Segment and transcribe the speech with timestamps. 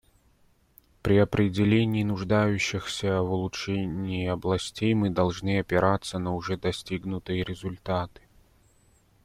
[1.03, 8.23] При определении нуждающихся в улучшении областей мы должны опираться на уже достигнутые результаты.